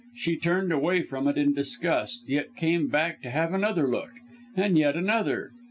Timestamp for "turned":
0.35-0.71